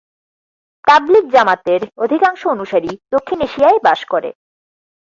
[0.87, 4.29] তাবলীগ জামাতের অধিকাংশ অনুসারী দক্ষিণ এশিয়ায় বাস করে।